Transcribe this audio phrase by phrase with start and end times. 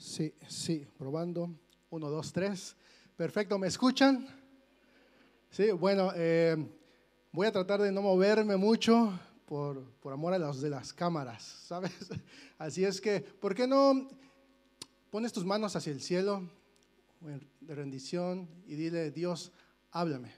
[0.00, 1.50] Sí, sí, probando.
[1.90, 2.74] Uno, dos, tres.
[3.18, 4.26] Perfecto, ¿me escuchan?
[5.50, 6.56] Sí, bueno, eh,
[7.30, 9.12] voy a tratar de no moverme mucho
[9.44, 11.92] por, por amor a los de las cámaras, ¿sabes?
[12.56, 14.08] Así es que, ¿por qué no
[15.10, 16.48] pones tus manos hacia el cielo
[17.60, 19.52] de rendición y dile, Dios,
[19.90, 20.32] háblame?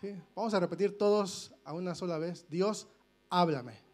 [0.00, 0.14] ¿Sí?
[0.34, 2.88] Vamos a repetir todos a una sola vez, Dios,
[3.28, 3.87] háblame.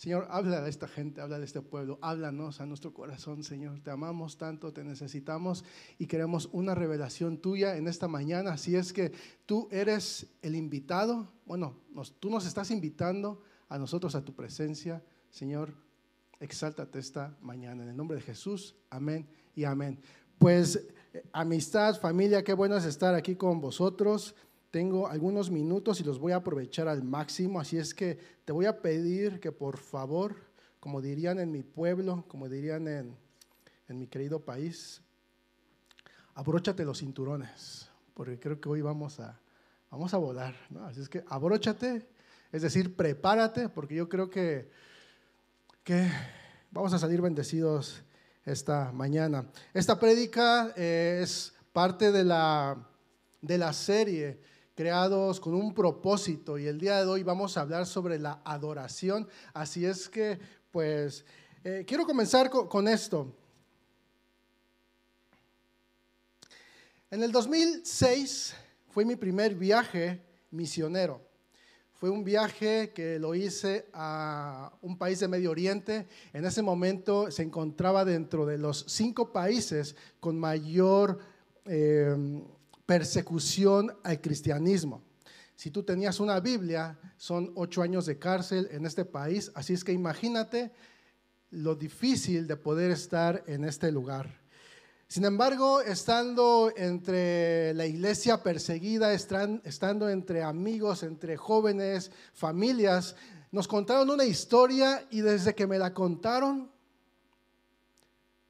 [0.00, 3.80] Señor, habla de esta gente, habla de este pueblo, háblanos a nuestro corazón, Señor.
[3.80, 5.62] Te amamos tanto, te necesitamos
[5.98, 8.54] y queremos una revelación tuya en esta mañana.
[8.54, 9.12] Así es que
[9.44, 11.76] tú eres el invitado, bueno,
[12.18, 15.74] tú nos estás invitando a nosotros a tu presencia, Señor.
[16.40, 17.82] Exáltate esta mañana.
[17.82, 20.00] En el nombre de Jesús, amén y amén.
[20.38, 20.82] Pues
[21.12, 24.34] eh, amistad, familia, qué bueno es estar aquí con vosotros.
[24.70, 28.66] Tengo algunos minutos y los voy a aprovechar al máximo, así es que te voy
[28.66, 30.36] a pedir que por favor,
[30.78, 33.16] como dirían en mi pueblo, como dirían en,
[33.88, 35.02] mi querido país,
[36.34, 39.40] abróchate los cinturones, porque creo que hoy vamos a,
[39.90, 42.08] vamos a volar, Así es que abróchate,
[42.52, 44.70] es decir, prepárate, porque yo creo que,
[45.82, 46.08] que
[46.70, 48.04] vamos a salir bendecidos
[48.44, 49.50] esta mañana.
[49.74, 52.86] Esta prédica es parte de la,
[53.42, 54.50] de la serie
[54.80, 59.28] creados con un propósito y el día de hoy vamos a hablar sobre la adoración.
[59.52, 60.38] Así es que,
[60.70, 61.22] pues,
[61.62, 63.30] eh, quiero comenzar con, esto.
[67.10, 68.54] En el 2006
[68.88, 71.20] fue mi primer viaje misionero.
[71.92, 76.08] Fue un viaje que lo hice a un país de Medio Oriente.
[76.32, 81.18] En ese momento se encontraba dentro de los cinco países con mayor
[81.66, 82.16] eh,
[82.90, 85.04] persecución al cristianismo.
[85.54, 89.84] Si tú tenías una Biblia, son ocho años de cárcel en este país, así es
[89.84, 90.72] que imagínate
[91.50, 94.40] lo difícil de poder estar en este lugar.
[95.06, 103.14] Sin embargo, estando entre la iglesia perseguida, estando entre amigos, entre jóvenes, familias,
[103.52, 106.68] nos contaron una historia y desde que me la contaron,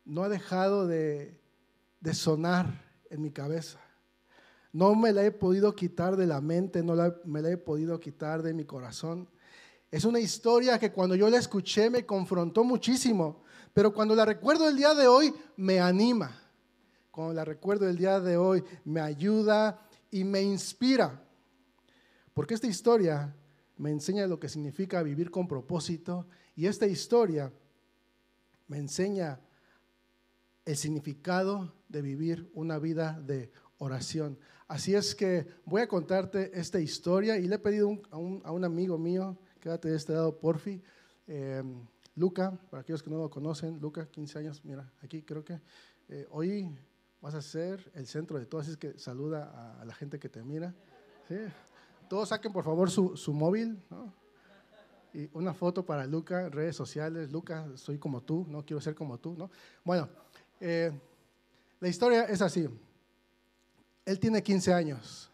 [0.06, 1.38] no ha dejado de,
[2.14, 3.78] sonar en mi cabeza.
[4.72, 6.94] No me la he podido quitar de la mente, no
[7.24, 9.28] me la he podido quitar de mi corazón.
[9.90, 13.42] Es una historia que cuando yo la escuché me confrontó muchísimo,
[13.72, 16.40] pero cuando la recuerdo el día de hoy me anima.
[17.10, 19.80] Cuando la recuerdo el día de hoy me ayuda
[20.10, 21.20] y me inspira.
[22.32, 23.34] Porque esta historia
[23.76, 27.52] me enseña lo que significa vivir con propósito y esta historia
[28.68, 29.40] me enseña
[30.64, 34.38] el significado de vivir una vida de oración.
[34.68, 38.96] Así es que voy a contarte esta historia y le he pedido a, un, amigo
[38.96, 40.80] mío, quédate de este lado, porfi,
[41.26, 41.62] eh,
[42.14, 45.60] Luca, para aquellos que no lo conocen, Luca, 15 años, mira, aquí creo que
[46.08, 46.70] eh, hoy
[47.20, 50.28] vas a ser el centro de todo, así es que saluda a, la gente que
[50.28, 50.74] te mira.
[52.08, 53.82] Todos saquen por favor su, móvil,
[55.14, 59.18] Y una foto para Luca, redes sociales, Luca, soy como tú, no quiero ser como
[59.18, 59.50] tú, ¿no?
[59.84, 60.08] Bueno,
[60.60, 60.92] eh,
[61.80, 62.68] la historia es así.
[64.04, 65.30] Él tiene 15 años.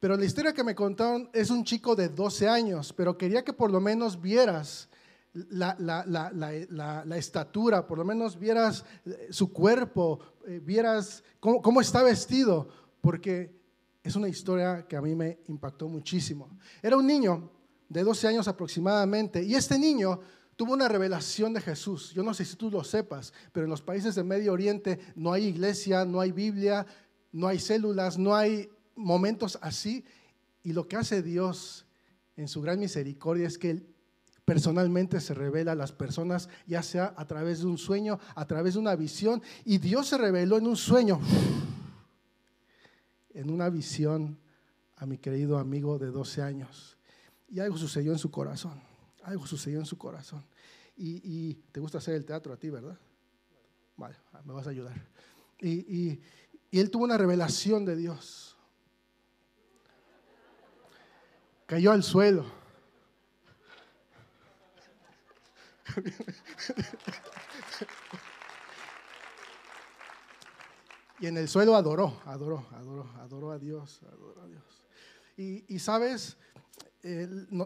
[0.00, 3.52] Pero la historia que me contaron es un chico de 12 años, pero quería que
[3.52, 4.88] por lo menos vieras
[5.32, 12.68] la, estatura, por lo menos vieras eh, su cuerpo, eh, vieras cómo, cómo está vestido,
[13.00, 13.58] porque
[14.02, 16.48] es una historia que a mí me impactó muchísimo.
[16.82, 17.50] Era un niño
[17.88, 20.20] de 12 años aproximadamente, y este niño
[20.56, 22.12] tuvo una revelación de Jesús.
[22.14, 25.32] Yo no sé si tú lo sepas, pero en los países de Medio Oriente no
[25.32, 26.86] hay iglesia, no hay Biblia,
[27.32, 30.04] no hay células, no hay momentos así.
[30.62, 31.86] Y lo que hace Dios
[32.36, 33.86] en su gran misericordia es que Él
[34.44, 38.74] personalmente se revela a las personas, ya sea a través de un sueño, a través
[38.74, 39.42] de una visión.
[39.64, 41.20] Y Dios se reveló en un sueño,
[43.34, 44.38] en una visión
[44.96, 46.96] a mi querido amigo de 12 años.
[47.48, 48.80] Y algo sucedió en su corazón,
[49.22, 50.44] algo sucedió en su corazón.
[50.96, 52.98] Y, te gusta hacer el teatro a ti, ¿verdad?
[53.96, 54.94] Vale, me vas a ayudar.
[55.60, 56.20] y,
[56.72, 58.56] él tuvo una revelación de Dios.
[61.66, 62.44] Cayó al suelo.
[71.20, 74.82] Y en el suelo adoró, adoró, adoró, adoró a Dios, adoró a Dios.
[75.36, 76.36] Y, sabes,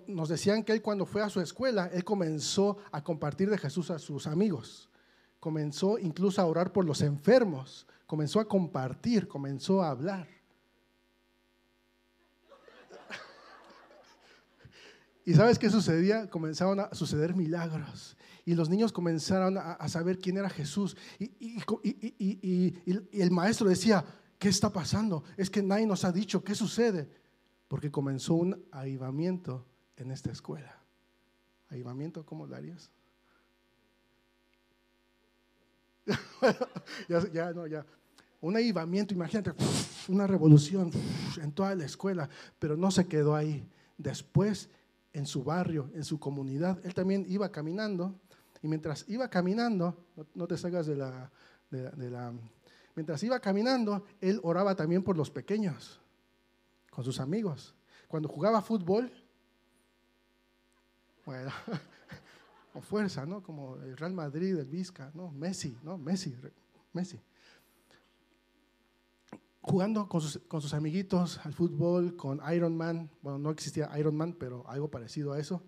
[0.07, 3.91] nos decían que él cuando fue a su escuela, él comenzó a compartir de Jesús
[3.91, 4.89] a sus amigos.
[5.39, 10.29] Comenzó incluso a orar por los enfermos comenzó a compartir, comenzó a hablar.
[15.25, 16.29] ¿Y sabes qué sucedía?
[16.29, 18.19] Comenzaron a suceder milagros.
[18.45, 20.95] Y los niños comenzaron a, saber quién era Jesús.
[21.19, 21.57] Y,
[23.13, 24.05] el maestro decía,
[24.39, 25.25] ¿qué está pasando?
[25.39, 27.09] Es que nadie nos ha dicho, ¿qué sucede?
[27.67, 29.67] Porque comenzó un avivamiento
[29.97, 30.83] en esta escuela.
[31.71, 32.91] ¿Avivamiento cómo lo harías?
[37.09, 37.87] ya, ya, no, ya.
[38.43, 39.53] Un avivamiento, imagínate,
[40.09, 40.91] una revolución
[41.41, 42.29] en toda la escuela,
[42.59, 43.65] pero no se quedó ahí.
[43.97, 44.69] Después
[45.13, 46.85] en su barrio, en su comunidad.
[46.85, 48.19] Él también iba caminando
[48.61, 49.97] y mientras iba caminando,
[50.35, 51.31] no, te salgas de la,
[51.71, 52.33] de, la...
[52.97, 56.01] Mientras iba caminando, él oraba también por los pequeños,
[56.91, 57.77] con sus amigos.
[58.09, 59.13] Cuando jugaba fútbol,
[61.25, 61.53] bueno,
[62.73, 63.41] con fuerza, ¿no?
[63.41, 65.31] Como el Real Madrid, el Vizca, ¿no?
[65.31, 65.97] Messi, ¿no?
[65.97, 66.35] Messi,
[66.93, 67.21] Messi
[69.63, 73.11] jugando con sus, amiguitos al fútbol, con Iron Man.
[73.23, 75.65] Bueno, no existía Iron Man, pero algo parecido a eso.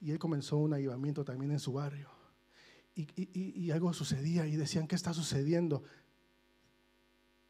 [0.00, 2.10] Y él comenzó un avivamiento también en su barrio.
[2.94, 5.84] Y, algo sucedía y decían, ¿qué está sucediendo?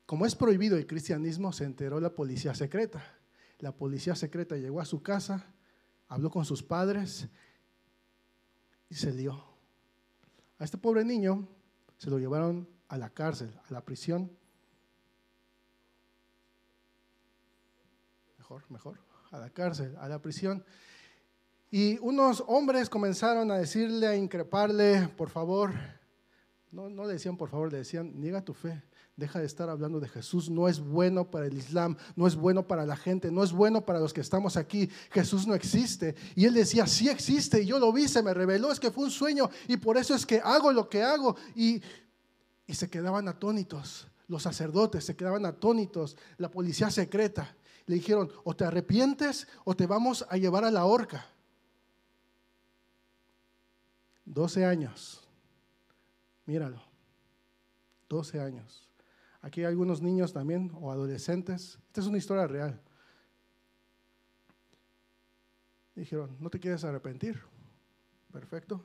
[0.04, 3.04] Como es prohibido el cristianismo, se enteró la policía secreta.
[3.60, 5.54] La policía secreta llegó a su casa,
[6.08, 7.28] habló con sus padres
[8.88, 9.44] y se lió.
[10.58, 11.48] A este pobre niño
[11.96, 14.32] se lo llevaron a la cárcel, a la prisión
[18.46, 18.98] mejor, mejor,
[19.32, 20.64] a la cárcel, a la prisión.
[21.68, 25.72] Y unos hombres comenzaron a decirle, a increparle, por favor,
[26.70, 28.84] no, no le decían por favor, le decían, niega tu fe,
[29.16, 32.68] deja de estar hablando de Jesús, no es bueno para el Islam, no es bueno
[32.68, 36.14] para la gente, no es bueno para los que estamos aquí, Jesús no existe.
[36.36, 39.06] Y él decía, sí existe, y yo lo vi, se me reveló, es que fue
[39.06, 41.34] un sueño, y por eso es que hago lo que hago.
[41.56, 41.82] Y,
[42.64, 48.54] y se quedaban atónitos, los sacerdotes se quedaban atónitos, la policía secreta le dijeron, o
[48.54, 51.26] te arrepientes o te vamos a llevar a la horca.
[54.24, 55.22] 12 años.
[56.46, 56.82] Míralo.
[58.08, 58.88] 12 años.
[59.40, 61.78] Aquí hay algunos niños también o adolescentes.
[61.86, 62.80] Esta es una historia real.
[65.94, 67.40] Dijeron, ¿no te quieres arrepentir?
[68.32, 68.84] Perfecto.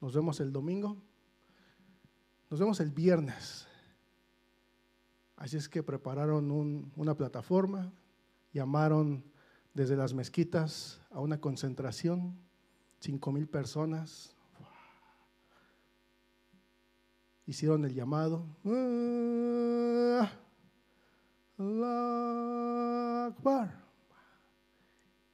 [0.00, 0.96] Nos vemos el domingo.
[2.50, 3.66] Nos vemos el viernes.
[5.36, 6.50] Así es que prepararon
[6.94, 7.92] una plataforma,
[8.54, 9.22] llamaron
[9.74, 12.38] desde las mezquitas a una concentración,
[13.00, 14.34] cinco mil personas.
[17.46, 18.46] Hicieron el llamado.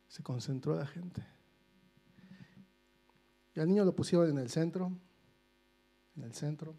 [0.08, 1.24] Se concentró la gente.
[3.54, 4.90] Y al niño lo pusieron en el centro,
[6.16, 6.74] en el centro.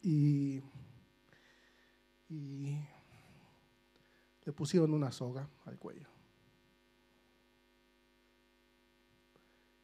[0.00, 0.62] Y,
[4.44, 6.08] le pusieron una soga al cuello.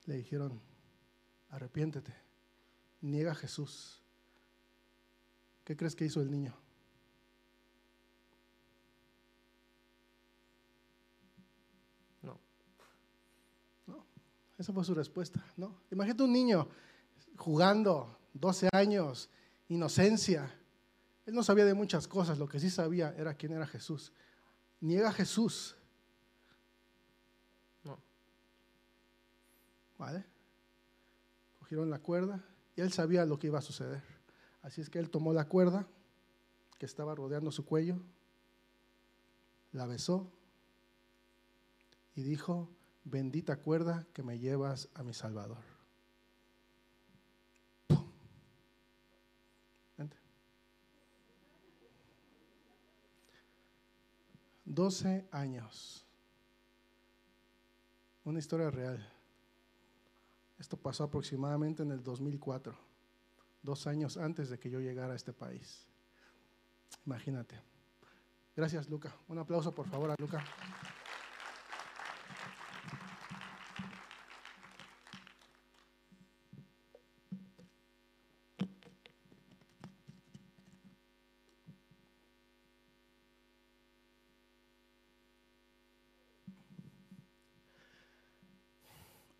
[0.06, 0.60] Le dijeron,
[1.50, 2.14] arrepiéntete,
[3.02, 4.02] niega a Jesús.
[5.64, 6.54] ¿Qué crees que hizo el niño?
[12.22, 12.40] No.
[13.86, 14.06] No,
[14.56, 15.44] esa fue su respuesta.
[15.56, 15.82] No.
[15.90, 16.68] Imagínate un niño
[17.36, 19.28] jugando, 12 años,
[19.68, 20.52] inocencia.
[21.26, 24.12] Él no sabía de muchas cosas, lo que sí sabía era quién era Jesús
[24.80, 25.76] niega a Jesús.
[27.84, 27.98] No.
[29.98, 30.24] ¿Vale?
[31.58, 32.44] Cogieron la cuerda
[32.76, 34.02] y él sabía lo que iba a suceder.
[34.62, 35.86] Así es que él tomó la cuerda
[36.78, 38.00] que estaba rodeando su cuello,
[39.72, 40.30] la besó
[42.14, 42.68] y dijo,
[43.04, 45.77] bendita cuerda que me llevas a mi Salvador.
[54.78, 56.06] 12 años.
[58.22, 59.04] Una historia real.
[60.56, 62.78] Esto pasó aproximadamente en el 2004,
[63.60, 65.84] dos años antes de que yo llegara a este país.
[67.04, 67.60] Imagínate.
[68.54, 69.12] Gracias, Luca.
[69.26, 70.44] Un aplauso, por favor, a Luca.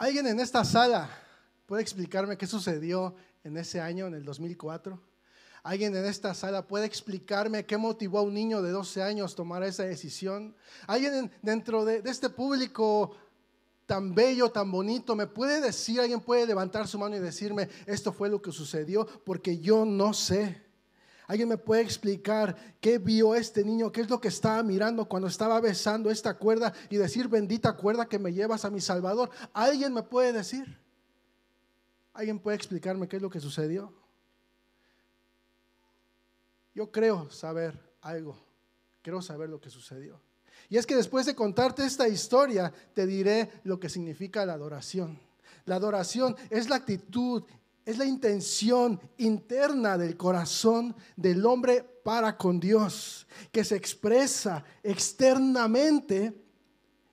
[0.08, 1.06] ¿Alguien en esta sala
[1.66, 4.98] puede explicarme qué sucedió en ese año, en el 2004?
[5.62, 9.62] ¿Alguien en esta sala puede explicarme qué motivó a un niño de 12 años tomar
[9.64, 10.56] esa decisión?
[10.86, 13.16] ¿Alguien dentro de, de este público
[13.84, 18.10] tan bello, tan bonito, me puede decir, alguien puede levantar su mano y decirme, esto
[18.10, 19.06] fue lo que sucedió?
[19.26, 20.67] Porque yo no sé.
[21.28, 23.92] ¿Alguien me puede explicar qué vio este niño?
[23.92, 28.08] ¿Qué es lo que estaba mirando cuando estaba besando esta cuerda y decir, bendita cuerda
[28.08, 29.28] que me llevas a mi Salvador?
[29.52, 30.78] ¿Alguien me puede decir?
[32.14, 33.92] ¿Alguien puede explicarme qué es lo que sucedió?
[36.74, 38.34] Yo creo saber algo.
[39.02, 40.18] Quiero saber lo que sucedió.
[40.70, 45.20] Y es que después de contarte esta historia, te diré lo que significa la adoración.
[45.66, 47.44] La adoración es la actitud
[47.88, 56.38] es la intención interna del corazón del hombre para con Dios, que se expresa externamente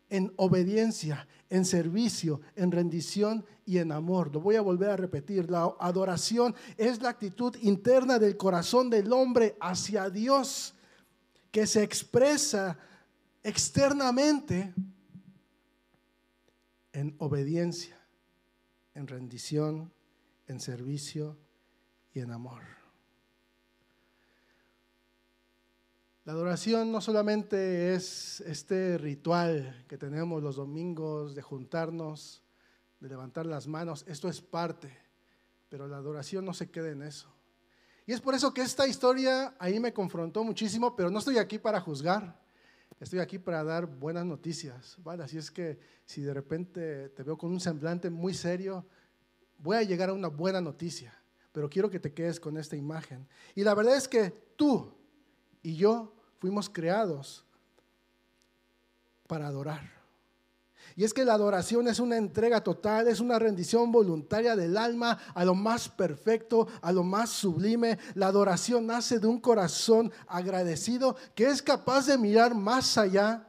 [0.10, 4.34] en obediencia, en servicio, en rendición y en amor.
[4.34, 5.50] Lo voy a volver a repetir.
[5.50, 10.76] La adoración es la actitud interna del corazón del hombre hacia Dios,
[11.52, 12.78] que se expresa
[13.44, 14.74] externamente
[16.92, 17.98] en obediencia,
[18.94, 19.95] en rendición
[20.48, 21.38] en servicio
[22.14, 22.62] y en amor.
[26.26, 32.44] La adoración no solamente es este ritual que tenemos los domingos de juntarnos,
[33.00, 34.98] de levantar las manos, esto es parte,
[35.70, 37.32] pero la adoración no se queda en eso.
[38.08, 41.60] Y es por eso que esta historia ahí me confrontó muchísimo, pero no estoy aquí
[41.60, 42.40] para juzgar,
[43.00, 45.24] estoy aquí para dar buenas noticias, ¿vale?
[45.24, 48.88] Así es que si de repente te veo con un semblante muy serio,
[49.58, 51.14] voy a llegar a una buena noticia,
[51.52, 53.28] pero quiero que te quedes con esta imagen.
[53.56, 54.92] Y la verdad es que tú
[55.64, 57.46] y yo fuimos creados
[59.28, 59.96] para adorar.
[60.98, 65.20] Y es que la adoración es una entrega total, es una rendición voluntaria del alma
[65.34, 67.98] a lo más perfecto, a lo más sublime.
[68.14, 73.46] La adoración nace de un corazón agradecido que es capaz de mirar más allá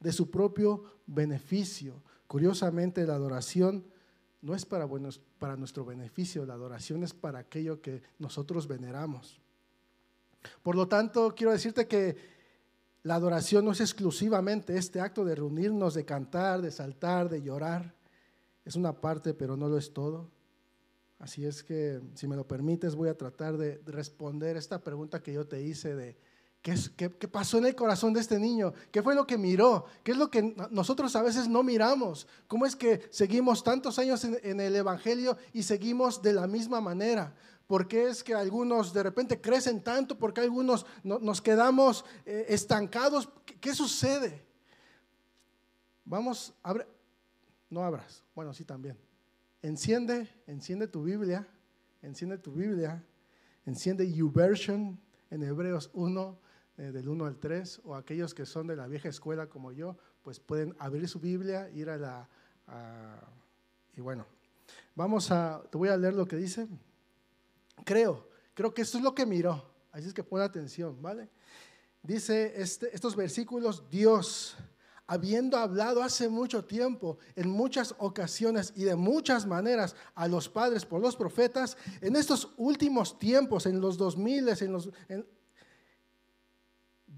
[0.00, 2.02] de su propio beneficio.
[2.26, 3.84] Curiosamente, la adoración
[4.42, 9.40] no es para, buenos, para nuestro beneficio, la adoración es para aquello que nosotros veneramos.
[10.62, 12.16] Por lo tanto, quiero decirte que
[13.02, 17.94] la adoración no es exclusivamente este acto de reunirnos, de cantar, de saltar, de llorar.
[18.64, 20.30] Es una parte, pero no lo es todo.
[21.18, 25.34] Así es que, si me lo permites, voy a tratar de responder esta pregunta que
[25.34, 26.16] yo te hice de
[26.62, 28.74] ¿Qué, pasó en el corazón de este niño?
[28.90, 29.86] ¿Qué fue lo que miró?
[30.02, 32.26] ¿Qué es lo que nosotros a veces no miramos?
[32.48, 37.34] ¿Cómo es que seguimos tantos años en, el Evangelio y seguimos de la misma manera?
[37.66, 40.18] ¿Por qué es que algunos de repente crecen tanto?
[40.18, 43.30] ¿Por qué algunos nos quedamos eh, estancados?
[43.58, 44.44] ¿Qué, sucede?
[46.04, 46.86] Vamos, abre,
[47.70, 48.98] no abras, bueno, sí también.
[49.62, 51.48] Enciende, enciende tu Biblia,
[52.02, 53.02] enciende tu Biblia,
[53.64, 55.00] enciende YouVersion
[55.30, 56.49] en Hebreos 1
[56.80, 59.98] eh, del 1 al 3, o aquellos que son de la vieja escuela como yo,
[60.22, 62.28] pues pueden abrir su Biblia, ir a la...
[63.94, 64.24] y bueno,
[64.94, 66.66] vamos a, te voy a leer lo que dice.
[67.84, 71.28] Creo, creo que esto es lo que miró, así es que pon atención, ¿vale?
[72.02, 74.56] Dice este, estos versículos, Dios,
[75.06, 80.86] habiendo hablado hace mucho tiempo, en muchas ocasiones y de muchas maneras a los padres
[80.86, 85.26] por los profetas, en estos últimos tiempos, en los 2000, en los, en,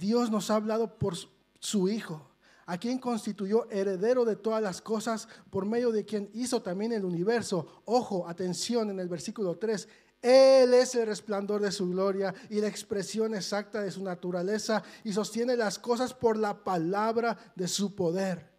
[0.02, 1.14] Dios nos ha hablado por
[1.60, 2.28] su Hijo,
[2.66, 7.04] a quien constituyó heredero de todas las cosas, por medio de quien hizo también el
[7.04, 7.82] universo.
[7.84, 9.88] Ojo, atención en el versículo 3.
[10.20, 15.12] Él es el resplandor de su gloria y la expresión exacta de su naturaleza y
[15.12, 18.51] sostiene las cosas por la palabra de su poder.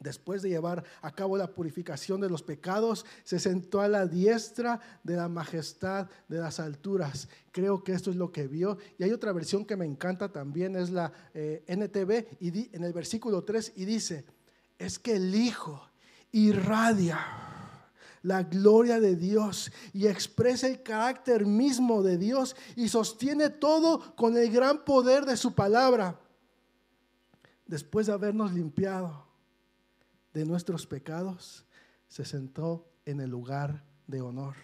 [0.00, 4.80] Después de llevar a cabo la purificación de los pecados, se sentó a la diestra
[5.04, 7.28] de la majestad de las alturas.
[7.52, 8.78] Creo que esto es lo que vio.
[8.96, 12.94] Y hay otra versión que me encanta también, es la eh, NTV, y en el
[12.94, 14.24] versículo 3, y dice,
[14.78, 15.86] es que el Hijo
[16.32, 17.18] irradia
[18.22, 24.36] la gloria de Dios y expresa el carácter mismo de Dios y sostiene todo con
[24.36, 26.18] el gran poder de su palabra.
[27.66, 29.29] Después de habernos limpiado
[30.32, 31.66] de nuestros pecados,
[32.08, 34.56] se sentó en el lugar de honor,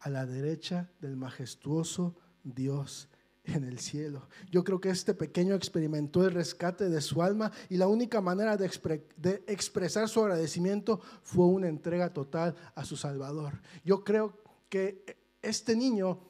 [0.00, 3.08] a la derecha del majestuoso Dios
[3.44, 4.28] en el cielo.
[4.50, 8.56] Yo creo que este pequeño experimentó el rescate de su alma y la única manera
[8.56, 8.68] de,
[9.16, 13.60] de, expresar su agradecimiento fue una entrega total a su Salvador.
[13.84, 14.36] Yo creo
[14.68, 16.20] que este niño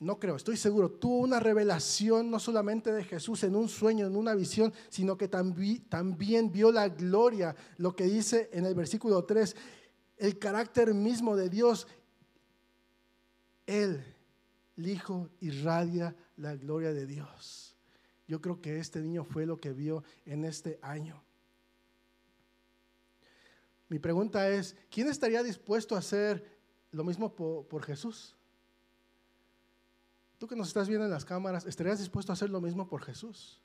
[0.00, 4.16] no creo, estoy seguro, tuvo una revelación no solamente de Jesús en un sueño, en
[4.16, 9.56] una visión, sino que también, vio la gloria, lo que dice en el versículo 3,
[10.18, 11.88] el carácter mismo de Dios.
[13.66, 14.02] Él,
[14.76, 17.74] el Hijo, irradia la gloria de Dios.
[18.28, 21.22] Yo creo que este niño fue lo que vio en este año.
[23.88, 26.58] Mi pregunta es, ¿quién estaría dispuesto a hacer
[26.92, 28.36] lo mismo por, Jesús?
[30.38, 33.02] Tú que nos estás viendo en las cámaras, ¿estarías dispuesto a hacer lo mismo por
[33.02, 33.60] Jesús?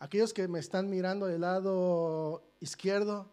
[0.00, 3.30] Aquellos que me están mirando del lado izquierdo,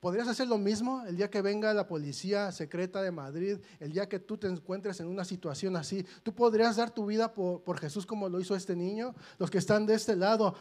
[0.00, 4.08] ¿podrías hacer lo mismo el día que venga la policía secreta de Madrid, el día
[4.08, 6.06] que tú te encuentres en una situación así?
[6.22, 9.14] ¿Tú podrías dar tu vida por, por Jesús como lo hizo este niño?
[9.38, 10.54] Los que están de este lado,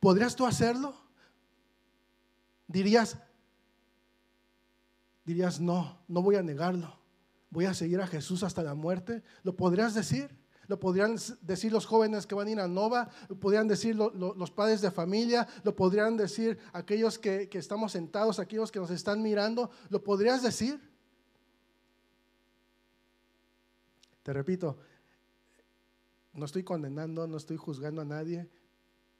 [0.00, 0.94] ¿podrías tú hacerlo?
[2.66, 3.18] Dirías,
[5.26, 7.04] dirías, no, no voy a negarlo
[7.54, 9.22] voy a seguir a Jesús hasta la muerte.
[9.44, 10.43] ¿Lo podrías decir?
[10.66, 14.50] Lo podrían decir los jóvenes que van a ir a Nova, lo podrían decir los
[14.50, 19.22] padres de familia, lo podrían decir aquellos que, que estamos sentados, aquellos que nos están
[19.22, 20.80] mirando, ¿lo podrías decir?
[24.22, 24.78] Te repito,
[26.32, 28.48] no estoy condenando, no estoy juzgando a nadie,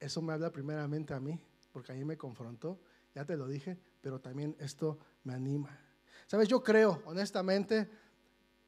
[0.01, 1.39] eso me habla primeramente a mí,
[1.73, 2.81] porque a mí me confrontó,
[3.15, 5.79] ya te lo dije, pero también esto me anima.
[6.27, 7.89] Sabes, yo creo, honestamente,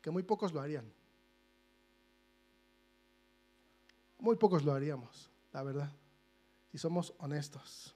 [0.01, 0.85] que muy pocos lo harían.
[4.19, 5.93] Muy pocos lo haríamos, la verdad,
[6.71, 7.95] si somos honestos.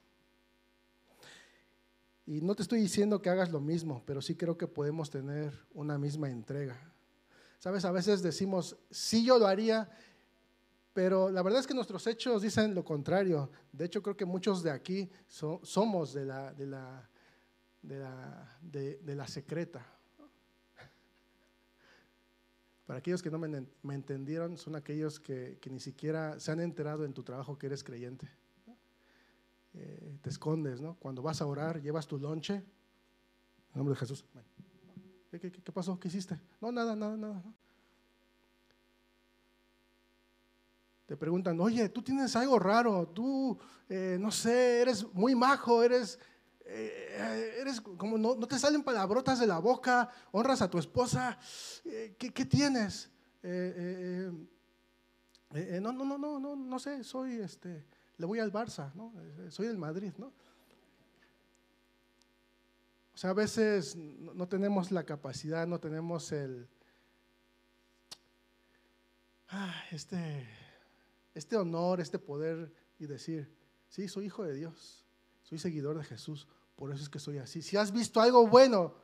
[2.25, 5.53] Y no te estoy diciendo que hagas lo mismo, pero sí creo que podemos tener
[5.73, 6.79] una misma entrega.
[7.59, 9.89] Sabes, a veces decimos, sí yo lo haría,
[10.93, 13.51] pero la verdad es que nuestros hechos dicen lo contrario.
[13.71, 17.09] De hecho, creo que muchos de aquí somos de la, de la,
[17.81, 19.85] de la, de la secreta.
[22.91, 27.13] Para aquellos que no me, entendieron, son aquellos que, ni siquiera se han enterado en
[27.13, 28.29] tu trabajo que eres creyente.
[29.73, 30.95] Eh, te escondes, ¿no?
[30.95, 32.55] Cuando vas a orar, llevas tu lonche.
[32.55, 32.65] En
[33.75, 34.25] nombre de Jesús.
[35.31, 35.97] ¿Qué, pasó?
[35.97, 36.37] ¿Qué hiciste?
[36.59, 37.41] No, nada, nada, nada.
[41.05, 43.57] Te preguntan, oye, tú tienes algo raro, tú,
[43.87, 46.19] eh, no sé, eres muy majo, eres
[46.65, 51.37] eh, eres como no, te salen palabrotas de la boca, honras a tu esposa,
[51.85, 53.09] eh, ¿qué, tienes?
[53.43, 54.31] Eh,
[55.81, 57.85] no, no, no, no, no, no sé, soy este,
[58.17, 59.13] le voy al Barça, ¿no?
[59.49, 60.31] soy del Madrid, ¿no?
[63.13, 66.67] O sea, a veces no tenemos la capacidad, no tenemos el,
[69.49, 70.47] ah, este,
[71.33, 73.53] este honor, este poder y decir,
[73.89, 75.05] sí, soy hijo de Dios,
[75.43, 76.47] soy seguidor de Jesús.
[76.75, 77.61] Por eso es que soy así.
[77.61, 78.95] Si has visto algo bueno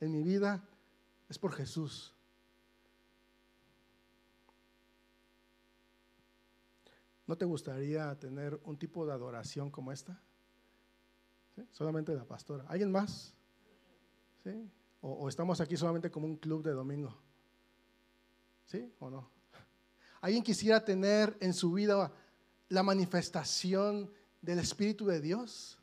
[0.00, 0.62] en mi vida,
[1.28, 2.14] es por Jesús.
[7.26, 10.20] ¿No te gustaría tener un tipo de adoración como esta?
[11.70, 12.64] Solamente la pastora.
[12.66, 13.32] ¿Alguien más?
[15.00, 17.16] O, o, estamos aquí solamente como un club de domingo?
[18.66, 19.30] ¿Sí o no?
[20.20, 22.12] ¿Alguien quisiera tener en su vida
[22.68, 24.10] la manifestación
[24.42, 25.79] del Espíritu de Dios?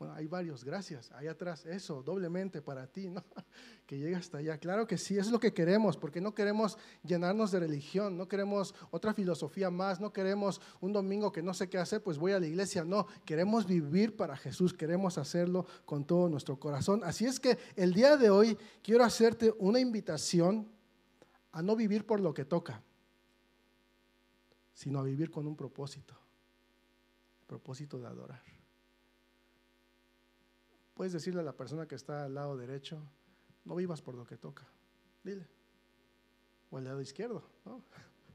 [0.00, 1.12] Bueno, hay varios, gracias.
[1.12, 3.22] Ahí atrás, eso, doblemente para ti, ¿no?
[3.86, 4.56] Que llegue hasta allá.
[4.56, 8.74] Claro que sí, es lo que queremos, porque no queremos llenarnos de religión, no queremos
[8.92, 12.40] otra filosofía más, no queremos un domingo que no sé qué hacer, pues voy a
[12.40, 12.82] la iglesia.
[12.82, 17.02] No, queremos vivir para Jesús, queremos hacerlo con todo nuestro corazón.
[17.04, 20.66] Así es que el día de hoy quiero hacerte una invitación
[21.52, 22.82] a no vivir por lo que toca,
[24.72, 26.14] sino a vivir con un propósito,
[27.42, 28.59] el propósito de adorar.
[31.00, 33.00] Puedes decirle a la persona que está al lado derecho,
[33.64, 34.66] no vivas por lo que toca.
[35.24, 35.48] Dile.
[36.70, 37.82] O al lado izquierdo, ¿no?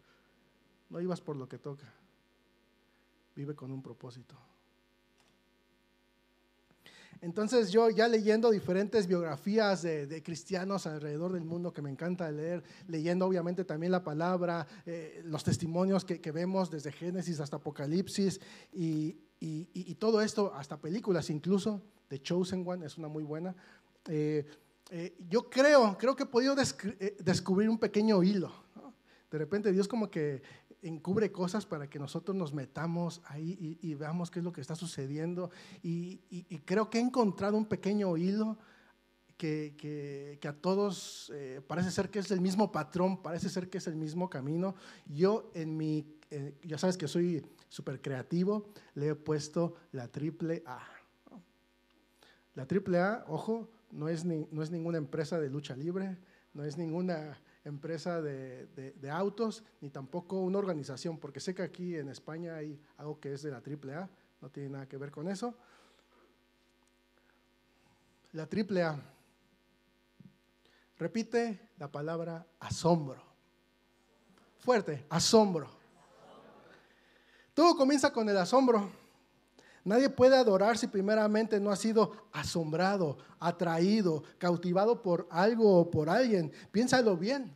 [0.89, 1.85] No vivas por lo que toca.
[3.35, 4.35] Vive con un propósito.
[7.21, 12.63] Entonces yo ya leyendo diferentes biografías de, cristianos alrededor del mundo que me encanta leer,
[12.87, 18.41] leyendo obviamente también la palabra, eh, los testimonios que, vemos desde Génesis hasta Apocalipsis
[18.73, 23.55] y, y, todo esto, hasta películas incluso, The Chosen One es una muy buena.
[24.07, 24.45] Eh,
[24.89, 28.51] eh, yo creo, creo que he podido eh, descubrir un pequeño hilo.
[29.29, 30.41] De repente Dios como que
[30.81, 34.75] encubre cosas para que nosotros nos metamos ahí y, veamos qué es lo que está
[34.75, 35.51] sucediendo.
[35.83, 36.19] Y,
[36.65, 38.57] creo que he encontrado un pequeño hilo
[39.37, 41.31] que, que, a todos
[41.67, 44.75] parece ser que es el mismo patrón, parece ser que es el mismo camino.
[45.07, 46.05] Yo en mi,
[46.63, 50.79] ya sabes que soy súper creativo, le he puesto la triple A.
[52.55, 56.17] La AAA, ojo, no es, no es ninguna empresa de lucha libre,
[56.53, 62.09] no es ninguna empresa de, autos, ni tampoco una organización, porque sé que aquí en
[62.09, 64.09] España hay algo que es de la AAA,
[64.41, 65.55] no tiene nada que ver con eso.
[68.33, 69.01] La AAA
[70.97, 73.23] repite la palabra asombro.
[74.59, 75.69] Fuerte, asombro.
[77.55, 78.91] Todo comienza con el asombro.
[79.85, 86.09] Nadie puede adorar si primeramente no ha sido asombrado, atraído, cautivado por algo o por
[86.09, 86.51] alguien.
[86.71, 87.55] Piénsalo bien.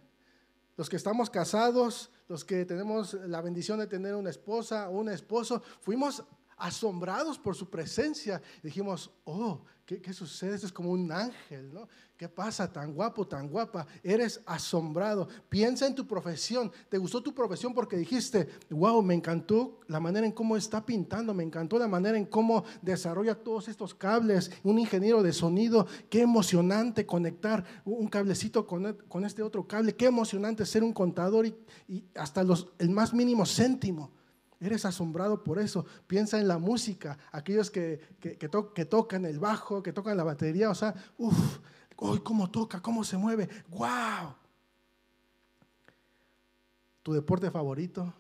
[0.78, 5.10] Los que estamos casados, los que tenemos la bendición de tener una esposa o un
[5.10, 6.24] esposo, fuimos
[6.60, 8.42] asombrados por su presencia.
[8.62, 10.56] Dijimos, oh, ¿qué, sucede?
[10.56, 11.88] Esto es como un ángel, ¿no?
[12.16, 12.72] ¿Qué pasa?
[12.72, 13.88] Tan guapo, tan guapa.
[14.04, 15.28] Eres asombrado.
[15.48, 16.70] Piensa en tu profesión.
[16.90, 21.34] ¿Te gustó tu profesión porque dijiste, wow, me encantó la manera en cómo está pintando,
[21.34, 24.52] me encantó la manera en cómo desarrolla todos estos cables?
[24.64, 29.96] Un ingeniero de sonido, qué emocionante conectar un cablecito con, con este otro cable.
[29.96, 31.56] Qué emocionante ser un contador y,
[31.88, 34.12] y hasta los, el más mínimo céntimo.
[34.60, 35.86] Eres asombrado por eso.
[36.06, 40.76] Piensa en la música, aquellos que, que, tocan el bajo, que tocan la batería, o
[40.76, 41.60] sea, uff,
[41.98, 44.36] uy, cómo toca, cómo se mueve, wow.
[47.04, 48.14] Tu deporte favorito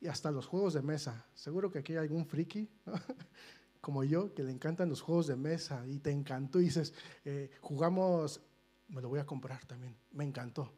[0.00, 1.26] y hasta los juegos de mesa.
[1.34, 2.68] Seguro que aquí hay algún friki,
[3.80, 6.92] como yo, que le encantan los juegos de mesa y te encantó y dices,
[7.24, 8.42] eh, jugamos,
[8.88, 10.70] me lo voy a comprar también, me encantó.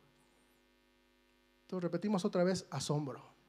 [1.62, 3.39] Entonces repetimos otra vez, asombro.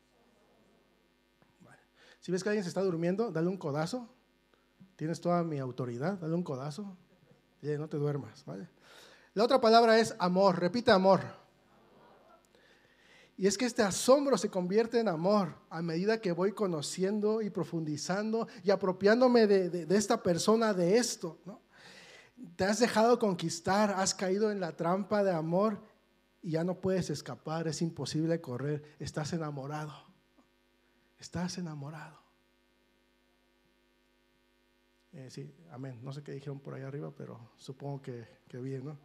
[2.22, 4.08] Si ves que alguien se está durmiendo, dale un codazo.
[4.96, 6.96] Tienes toda mi autoridad, dale un codazo.
[7.62, 8.70] No te duermas, ¿vale?
[9.34, 11.22] La otra palabra es amor, repite amor.
[13.38, 17.50] Y es que este asombro se convierte en amor a medida que voy conociendo y
[17.50, 21.40] profundizando y apropiándome de, esta persona, de esto.
[22.56, 25.82] Te has dejado conquistar, has caído en la trampa de amor
[26.44, 30.11] y ya no puedes escapar, es imposible correr, estás enamorado.
[31.22, 32.18] Estás enamorado.
[35.14, 36.00] Eh, sí, amén.
[36.02, 38.98] No sé qué dijeron por ahí arriba, pero supongo que, que bien, ¿no?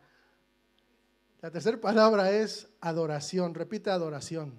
[1.42, 3.55] La tercera palabra es adoración.
[3.55, 4.55] Repite adoración.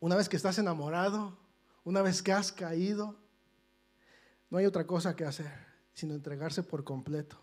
[0.00, 1.38] Una vez que estás enamorado,
[1.84, 3.14] una vez que has caído,
[4.50, 7.36] no hay otra cosa que hacer sino entregarse por completo,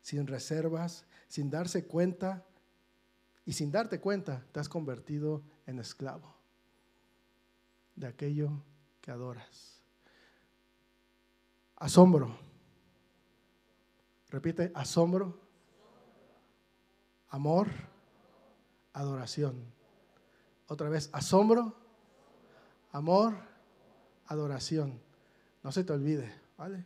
[0.00, 2.46] sin reservas, sin darse cuenta
[3.44, 6.41] y sin darte cuenta, te has convertido en esclavo
[7.94, 8.50] de aquello
[9.00, 9.82] que adoras.
[11.76, 12.36] Asombro.
[14.28, 15.38] Repite, asombro,
[17.28, 17.68] amor,
[18.92, 19.72] adoración.
[20.68, 21.74] Otra vez, asombro,
[22.92, 23.34] amor,
[24.26, 25.00] adoración.
[25.62, 26.84] No se te olvide, ¿vale?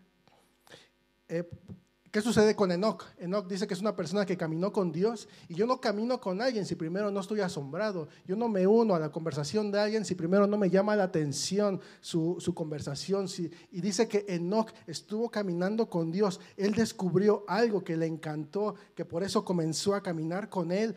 [2.16, 3.05] ¿Qué sucede con Enoch?
[3.18, 6.40] Enoch dice que es una persona que caminó con Dios y yo no camino con
[6.40, 8.09] alguien si primero no estoy asombrado.
[8.24, 11.05] Yo no me uno a la conversación de alguien si primero no me llama la
[11.05, 13.26] atención su, conversación.
[13.70, 16.40] y dice que Enoch estuvo caminando con Dios.
[16.57, 20.94] Él descubrió algo que le encantó, que por eso comenzó a caminar con él.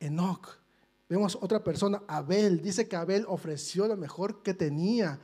[0.00, 0.58] Enoch.
[1.06, 2.62] Vemos otra persona, Abel.
[2.62, 5.20] Dice que Abel ofreció lo mejor que tenía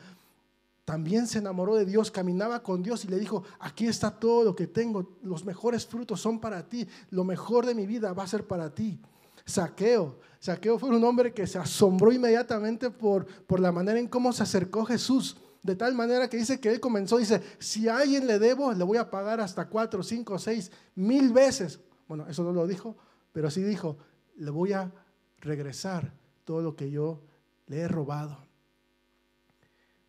[0.84, 4.56] también se enamoró de Dios, caminaba con Dios y le dijo, aquí está todo lo
[4.56, 8.28] que tengo, los mejores frutos son para ti, lo mejor de mi vida va a
[8.28, 9.00] ser para ti.
[9.44, 14.32] Saqueo, Saqueo fue un hombre que se asombró inmediatamente por, por la manera en cómo
[14.32, 18.26] se acercó Jesús, de tal manera que dice que él comenzó, dice, si a alguien
[18.26, 21.80] le debo, le voy a pagar hasta cuatro, cinco, seis, mil veces.
[22.08, 22.96] Bueno, eso no lo dijo,
[23.32, 23.96] pero sí dijo,
[24.36, 24.92] le voy a
[25.38, 26.12] regresar
[26.44, 27.22] todo lo que yo
[27.66, 28.51] le he robado.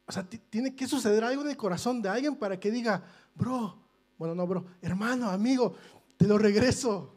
[0.05, 3.03] O sea, tiene que suceder algo en el corazón de alguien para que diga,
[3.35, 3.77] bro,
[4.17, 5.75] bueno, no, bro, hermano, amigo,
[6.17, 7.15] te lo regreso.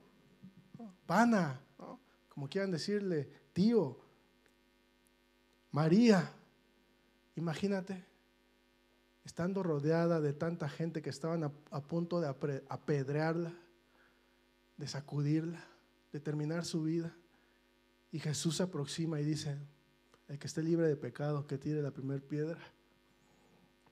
[1.04, 1.60] Pana,
[2.28, 3.98] como quieran decirle, tío,
[5.70, 6.32] María,
[7.34, 8.04] imagínate,
[9.24, 12.28] estando rodeada de tanta gente que estaban a, a punto de
[12.68, 13.52] apedrearla,
[14.76, 15.64] de sacudirla,
[16.12, 17.14] de terminar su vida.
[18.12, 19.58] Y Jesús se aproxima y dice,
[20.28, 22.58] el que esté libre de pecado, que tire la primera piedra.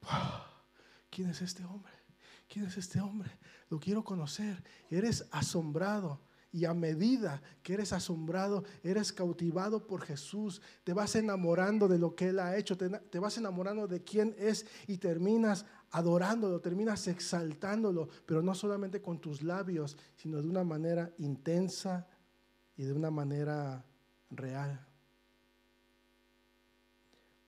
[1.10, 1.92] ¿Quién es este hombre?
[2.48, 3.30] ¿Quién es este hombre?
[3.68, 4.62] Lo quiero conocer.
[4.90, 6.20] Eres asombrado.
[6.52, 12.14] Y a medida que eres asombrado, eres cautivado por Jesús, te vas enamorando de lo
[12.14, 18.08] que Él ha hecho, te, vas enamorando de quién es y terminas adorándolo, terminas exaltándolo,
[18.24, 22.06] pero no solamente con tus labios, sino de una manera intensa
[22.76, 23.84] y de una manera
[24.30, 24.86] real.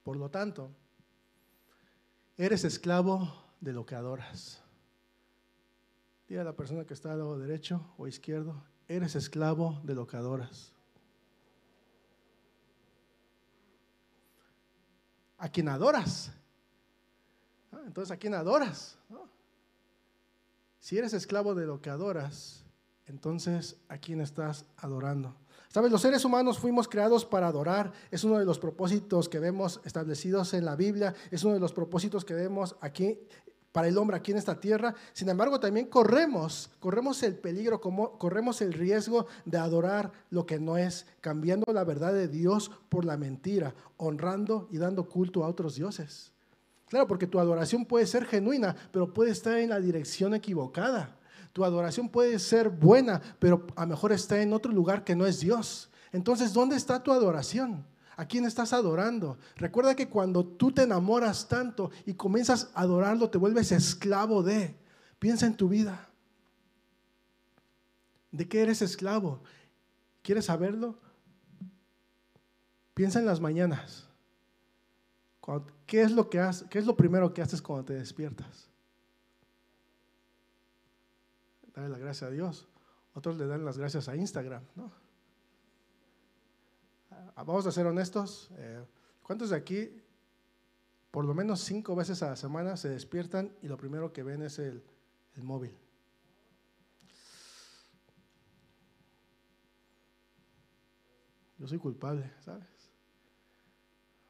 [0.03, 0.73] Por lo tanto,
[2.39, 4.63] Eres esclavo de lo que adoras.
[6.29, 10.07] Dile a la persona que está al lado derecho o izquierdo, eres esclavo de lo
[10.07, 10.73] que adoras.
[15.39, 16.33] A quien adoras.
[17.73, 18.99] Ah, entonces, ¿a quién adoras?
[20.81, 22.65] Si eres esclavo de lo que adoras,
[23.07, 25.37] entonces, ¿a quién estás adorando?
[25.69, 27.93] Sabes, los seres humanos fuimos creados para adorar.
[28.11, 31.15] Es uno de los propósitos que vemos establecidos en la Biblia.
[31.31, 33.19] Es uno de los propósitos que vemos aquí
[33.77, 34.95] para el hombre aquí en esta tierra.
[35.13, 40.79] Sin embargo, también corremos, corremos el peligro, corremos el riesgo de adorar lo que no
[40.79, 45.75] es, cambiando la verdad de Dios por la mentira, honrando y dando culto a otros
[45.75, 46.33] dioses.
[46.89, 51.16] Claro, porque tu adoración puede ser genuina, pero puede estar en la dirección equivocada.
[51.57, 55.25] Tu adoración puede ser buena, pero a lo mejor está en otro lugar que no
[55.25, 55.89] es Dios.
[56.13, 57.83] Entonces, ¿dónde está tu adoración?
[58.15, 59.39] ¿A quién estás adorando?
[59.57, 64.77] Recuerda que cuando tú te enamoras tanto y comienzas a adorarlo, te vuelves esclavo de.
[65.19, 66.11] Piensa en tu vida.
[68.31, 69.41] ¿De qué eres esclavo?
[70.21, 70.99] ¿Quieres saberlo?
[72.93, 74.07] Piensa en las mañanas.
[75.87, 76.69] ¿Qué es lo que haces?
[76.69, 78.69] ¿Qué es lo primero que haces cuando te despiertas?
[81.77, 82.67] Dale la gracia a Dios.
[83.15, 84.91] Otros le dan las gracias a Instagram, ¿no?
[87.11, 88.83] Ah, vamos a ser honestos, eh,
[89.23, 90.03] ¿cuántos de aquí
[91.11, 94.43] por lo menos cinco veces a la semana se despiertan y lo primero que ven
[94.43, 94.83] es el,
[95.37, 95.77] móvil?
[101.59, 102.67] Yo soy culpable, ¿sabes?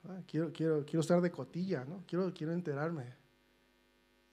[0.04, 2.04] Ah, quiero, quiero, quiero estar de cotilla, ¿no?
[2.06, 3.25] Quiero, quiero enterarme.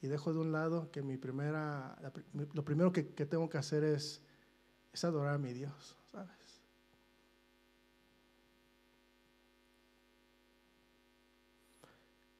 [0.03, 1.97] Y dejo de un lado que mi primera,
[2.33, 4.21] lo primero que, tengo que hacer es,
[5.01, 6.61] adorar a mi Dios, ¿sabes?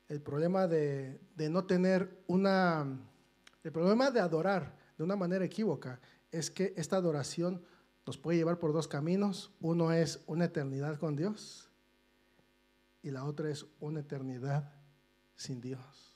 [0.10, 3.00] el problema de, no tener una,
[3.64, 6.02] el problema de adorar de una manera equívoca
[6.34, 7.64] es que esta adoración
[8.06, 9.54] nos puede llevar por dos caminos.
[9.62, 11.72] Uno es una eternidad con Dios
[13.02, 14.70] y la otra es una eternidad
[15.38, 16.13] sin Dios.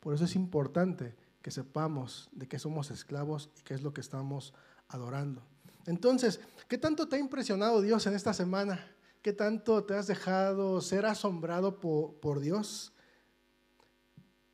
[0.00, 4.00] Por eso es importante que sepamos de qué somos esclavos y qué es lo que
[4.00, 4.54] estamos
[4.88, 5.42] adorando.
[5.86, 8.94] Entonces, ¿qué tanto te ha impresionado Dios en esta semana?
[9.22, 12.92] ¿Qué tanto te has dejado ser asombrado por, Dios?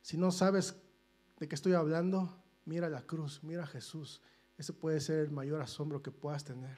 [0.01, 0.75] Si no sabes
[1.39, 4.21] de qué estoy hablando, mira la cruz, mira a Jesús.
[4.57, 6.77] Ese puede ser el mayor asombro que puedas tener.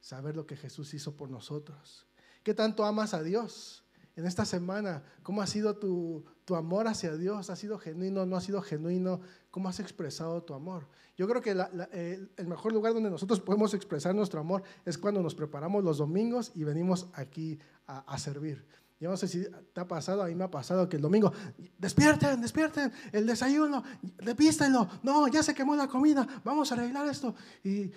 [0.00, 2.06] Saber lo que Jesús hizo por nosotros.
[2.42, 3.85] ¿Qué tanto amas a Dios?
[4.16, 6.24] En esta semana, ¿cómo ha sido tu,
[6.54, 7.50] amor hacia Dios?
[7.50, 8.24] ¿Ha sido genuino?
[8.24, 9.20] ¿No ha sido genuino?
[9.50, 10.88] ¿Cómo has expresado tu amor?
[11.18, 15.34] Yo creo que el, mejor lugar donde nosotros podemos expresar nuestro amor es cuando nos
[15.34, 18.64] preparamos los domingos y venimos aquí a servir.
[18.98, 21.30] Yo no sé si te ha pasado, a mí me ha pasado que el domingo,
[21.76, 27.34] despierten, despierten, el desayuno, depístenlo, no, ya se quemó la comida, vamos a arreglar esto.
[27.62, 27.90] Y,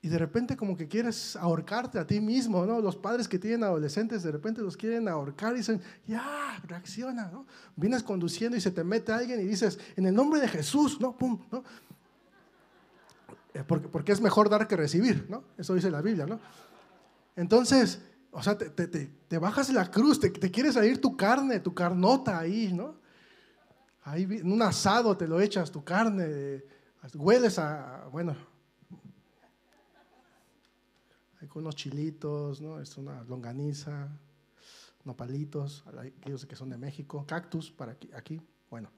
[0.00, 2.80] y, de repente como que quieres ahorcarte a ti mismo, ¿no?
[2.80, 7.46] Los padres que tienen adolescentes de repente los quieren ahorcar y dicen, ya, reacciona, ¿no?
[7.76, 11.16] Vienes conduciendo y se te mete alguien y dices, en el nombre de Jesús, ¿no?
[11.16, 11.64] Pum, ¿no?
[13.54, 15.44] Eh, porque, porque es mejor dar que recibir, ¿no?
[15.56, 16.38] Eso dice la Biblia, ¿no?
[17.34, 21.60] Entonces, o sea, te, te, te bajas la cruz, te, te quiere salir tu carne,
[21.60, 22.96] tu carnota ahí, ¿no?
[24.04, 26.62] Ahí en un asado te lo echas, tu carne,
[27.14, 28.34] hueles a, bueno,
[31.46, 32.80] con unos chilitos, ¿no?
[32.80, 34.08] Es una longaniza,
[35.04, 38.90] nopalitos, aquellos que son de México, cactus para aquí, bueno.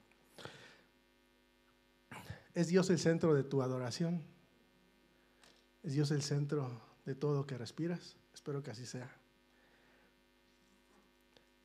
[2.55, 4.22] ¿Es Dios el centro de tu adoración?
[5.83, 8.16] ¿Es Dios el centro de todo lo que respiras?
[8.35, 9.11] Espero que así sea.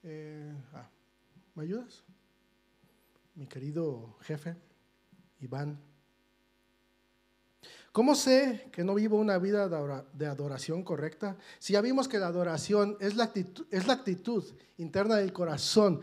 [0.03, 0.87] Eh, ah,
[1.55, 2.03] ¿Me ayudas?
[3.33, 4.55] Mi querido jefe,
[5.39, 5.79] Iván.
[7.95, 9.69] ¿Cómo sé que no vivo una vida
[10.11, 11.37] de adoración correcta?
[11.59, 14.43] Si ya vimos que la adoración es la, actitud,
[14.75, 16.01] interna del corazón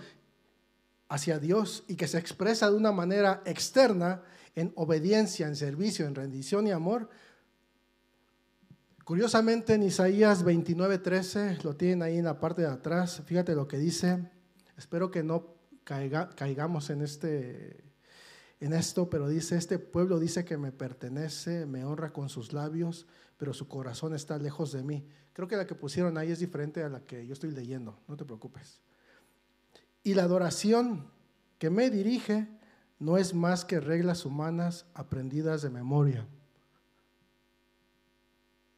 [1.11, 4.23] hacia Dios y que se expresa de una manera externa
[4.55, 7.11] en obediencia, en servicio, en rendición y amor,
[9.05, 13.77] Curiosamente en Isaías 29:13, lo tienen ahí en la parte de atrás, fíjate lo que
[13.77, 14.31] dice,
[14.79, 17.92] espero que no caigamos en, este,
[18.65, 23.07] en esto, pero dice, este pueblo dice que me pertenece, me honra con sus labios,
[23.37, 25.07] pero su corazón está lejos de mí.
[25.33, 28.17] Creo que la que pusieron ahí es diferente a la que yo estoy leyendo, no
[28.17, 28.81] te preocupes.
[30.05, 31.11] Y la adoración
[31.59, 32.49] que me dirige
[32.99, 36.27] no es más que reglas humanas aprendidas de memoria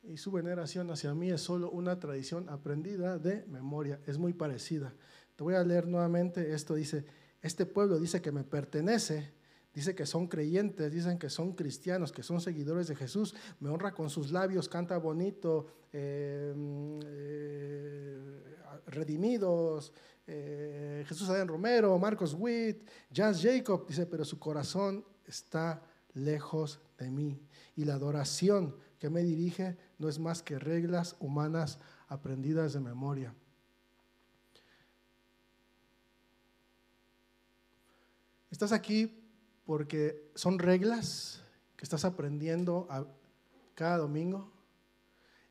[0.07, 4.92] y su veneración hacia mí es solo una tradición aprendida de memoria, es muy parecida.
[5.37, 7.07] Te voy a leer nuevamente, esto dice,
[7.42, 9.33] este pueblo dice que me pertenece,
[9.74, 13.92] dice que son creyentes, dicen que son cristianos, que son seguidores de Jesús, me honra
[13.92, 16.54] con sus labios, canta bonito, eh,
[17.04, 18.56] eh,
[18.87, 19.92] redimidos,
[20.26, 25.82] eh, Jesús Adén Romero, Marcos Witt, Jazz Jacob, dice, pero su corazón está
[26.14, 27.40] lejos de mí.
[27.76, 33.34] Y la adoración que me dirige no es más que reglas humanas aprendidas de memoria.
[38.50, 39.23] Estás aquí
[39.64, 41.42] porque son reglas
[41.77, 42.88] que estás aprendiendo
[43.74, 44.53] cada domingo.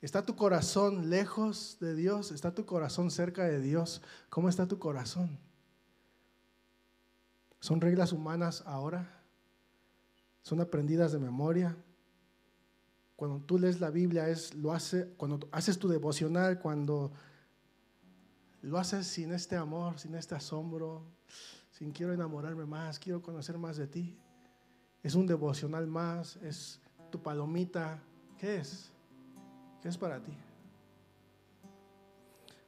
[0.01, 2.31] ¿Está tu corazón lejos de Dios?
[2.31, 4.01] ¿Está tu corazón cerca de Dios?
[4.29, 5.39] ¿Cómo está tu corazón?
[7.59, 9.23] ¿Son reglas humanas ahora?
[10.41, 11.77] ¿Son aprendidas de memoria?
[13.15, 17.13] Cuando tú lees la Biblia es lo hace cuando haces tu devocional, cuando
[18.61, 21.03] lo haces sin este amor, sin este asombro,
[21.91, 24.17] quiero enamorarme más, quiero conocer más de ti.
[25.01, 26.79] Es un devocional más, es
[27.11, 28.01] tu palomita.
[28.37, 28.91] ¿Qué es?
[29.81, 30.37] ¿Qué es para ti?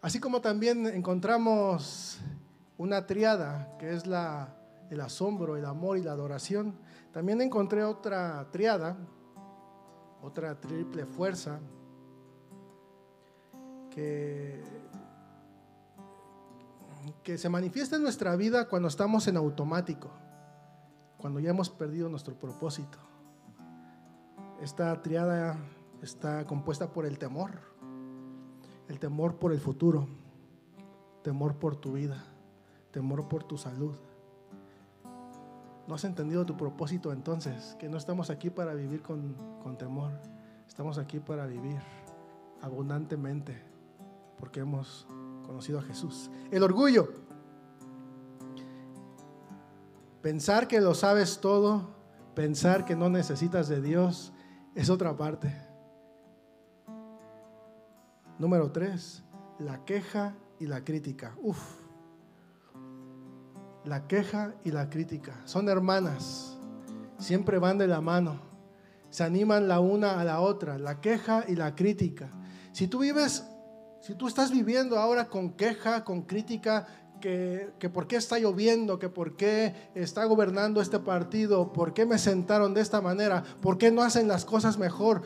[0.02, 2.20] Así como también encontramos
[2.78, 6.76] una triada, que es el asombro, el amor y la adoración,
[7.12, 8.98] también encontré otra triada,
[10.22, 11.60] otra triple fuerza,
[13.90, 14.62] que
[17.24, 20.12] que se manifiesta en nuestra vida cuando estamos en automático,
[21.18, 22.98] cuando ya hemos perdido nuestro propósito.
[24.62, 25.58] Esta triada
[26.02, 27.52] está compuesta por el temor,
[28.88, 30.08] el temor por el futuro,
[31.24, 32.24] temor por tu vida,
[32.92, 33.96] temor por tu salud.
[35.88, 37.76] ¿No has entendido tu propósito entonces?
[37.80, 40.12] Que no estamos aquí para vivir con, con temor,
[40.68, 41.80] estamos aquí para vivir
[42.62, 43.62] abundantemente,
[44.38, 45.08] porque hemos
[45.46, 46.30] conocido a Jesús.
[46.52, 47.10] El orgullo.
[50.22, 51.96] Pensar que lo sabes todo,
[52.34, 54.34] pensar que no necesitas de Dios,
[54.74, 55.56] es otra parte.
[58.38, 59.24] Número tres,
[59.60, 61.36] la queja y la crítica.
[61.42, 61.86] Uf.
[63.86, 65.42] La queja y la crítica.
[65.46, 66.58] Son hermanas.
[67.18, 68.40] Siempre van de la mano.
[69.10, 70.78] Se animan la una a la otra.
[70.78, 72.30] La queja y la crítica.
[72.74, 73.48] Si tú vives
[74.06, 76.86] si tú estás viviendo ahora con queja, con crítica,
[77.20, 82.20] que, por qué está lloviendo, que por qué está gobernando este partido, por qué me
[82.20, 85.24] sentaron de esta manera, por qué no hacen las cosas mejor.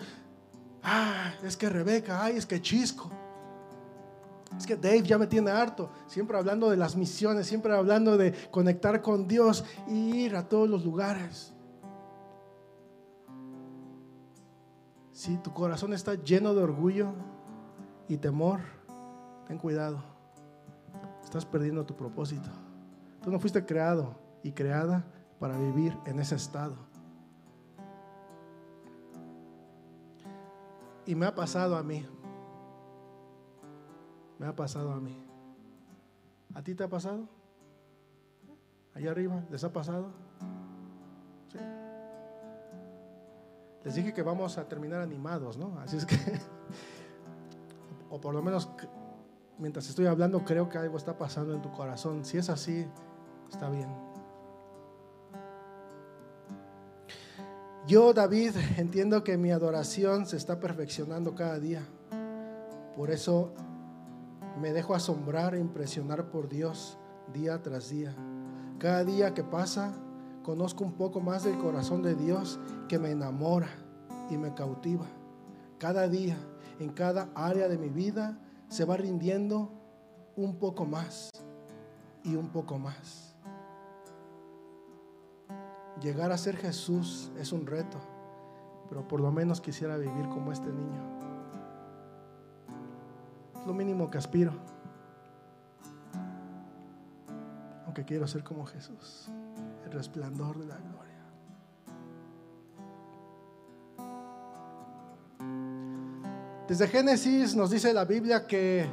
[0.82, 3.12] Ah, es que Rebeca, ay, es que Chisco.
[4.58, 8.32] Es que Dave ya me tiene harto, siempre hablando de las misiones, siempre hablando de
[8.50, 11.52] conectar con Dios y ir a todos los lugares.
[15.12, 17.14] Si tu corazón está lleno de orgullo,
[18.10, 18.60] y temor,
[19.48, 20.04] ten cuidado.
[21.24, 22.50] Estás perdiendo tu propósito.
[23.22, 25.06] Tú no fuiste creado y creada
[25.40, 26.76] para vivir en ese estado.
[31.06, 32.06] Y me ha pasado a mí.
[34.40, 35.24] Me ha pasado a mí.
[36.56, 37.28] ¿A ti te ha pasado?
[38.96, 40.10] Allá arriba, ¿les ha pasado?
[41.52, 41.60] Sí.
[43.84, 45.78] Les dije que vamos a terminar animados, ¿no?
[45.80, 46.16] Así es que
[48.20, 48.70] por lo menos
[49.58, 52.26] mientras estoy hablando creo que algo está pasando en tu corazón.
[52.26, 52.86] Si es así,
[53.52, 53.90] está bien.
[57.88, 61.84] Yo, David, entiendo que mi adoración se está perfeccionando cada día.
[62.96, 63.54] Por eso
[64.60, 66.98] me dejo asombrar e impresionar por Dios
[67.34, 68.16] día tras día.
[68.78, 69.94] Cada día que pasa,
[70.44, 73.70] conozco un poco más del corazón de Dios que me enamora
[74.30, 75.06] y me cautiva.
[75.80, 76.38] Cada día
[76.80, 78.40] en cada área de mi vida
[78.70, 79.72] se va rindiendo
[80.36, 81.30] un poco más
[82.24, 83.36] y un poco más.
[86.02, 87.98] Llegar a ser Jesús es un reto,
[88.88, 91.20] pero por lo menos quisiera vivir como este niño.
[93.60, 94.54] Es lo mínimo que aspiro.
[97.86, 99.30] Aunque quiero ser como Jesús,
[99.86, 100.99] el resplandor de la gloria.
[106.70, 108.86] Desde Génesis nos dice la Biblia que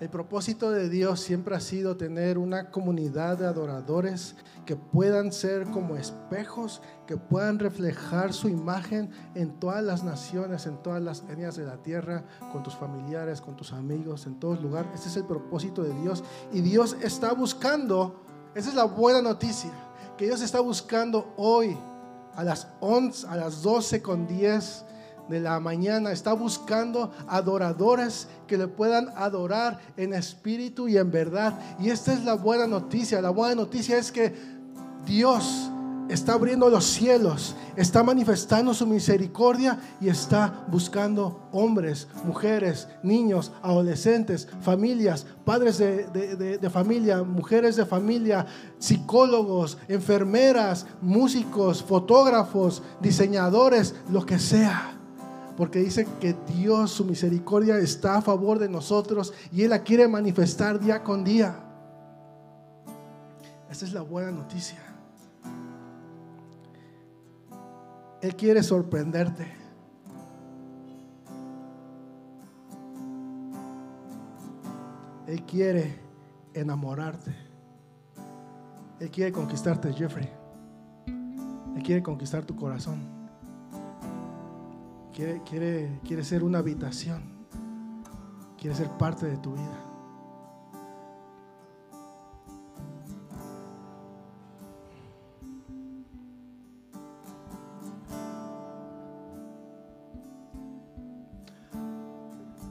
[0.00, 4.34] el propósito de Dios siempre ha sido tener una comunidad de adoradores
[4.66, 10.82] que puedan ser como espejos, que puedan reflejar su imagen en todas las naciones, en
[10.82, 14.90] todas las etnias de la tierra, con tus familiares, con tus amigos, en todos lugares.
[14.96, 16.24] Ese es el propósito de Dios.
[16.52, 18.20] Y Dios está buscando,
[18.56, 19.70] esa es la buena noticia,
[20.16, 21.78] que Dios está buscando hoy
[22.34, 24.86] a las 11, a las 12 con 10
[25.28, 31.58] de la mañana está buscando adoradores que le puedan adorar en espíritu y en verdad.
[31.78, 33.20] Y esta es la buena noticia.
[33.20, 34.34] La buena noticia es que
[35.04, 35.70] Dios
[36.08, 44.48] está abriendo los cielos, está manifestando su misericordia y está buscando hombres, mujeres, niños, adolescentes,
[44.62, 48.46] familias, padres de, familia, mujeres de familia,
[48.78, 54.97] psicólogos, enfermeras, músicos, fotógrafos, diseñadores, lo que sea.
[55.58, 60.06] Porque dice que Dios, su misericordia está a favor de nosotros y Él la quiere
[60.06, 61.56] manifestar día con día.
[63.68, 64.78] Esa es la buena noticia.
[68.22, 69.52] Él quiere sorprenderte.
[75.26, 75.98] Él quiere
[76.54, 77.34] enamorarte.
[79.00, 80.30] Él quiere conquistarte, Jeffrey.
[81.74, 83.17] Él quiere conquistar tu corazón.
[85.18, 87.20] Quiere, quiere, quiere ser una habitación.
[88.56, 89.84] Quiere ser parte de tu vida.